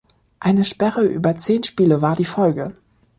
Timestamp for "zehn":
1.37-1.61